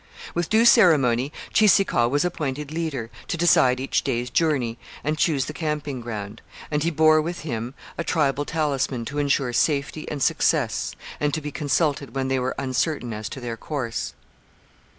[0.33, 5.53] With due ceremony Cheeseekau was appointed leader, to decide each day's journey and choose the
[5.53, 10.95] camping ground; and he bore with him a tribal talisman to ensure safety and success
[11.19, 14.15] and to be consulted when they were uncertain as to their course.